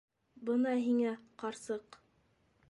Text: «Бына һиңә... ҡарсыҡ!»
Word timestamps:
«Бына 0.47 0.71
һиңә... 0.85 1.11
ҡарсыҡ!» 1.45 2.01